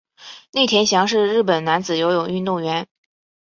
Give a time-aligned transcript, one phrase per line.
[0.53, 2.87] 内田翔是日本男子游泳运动员。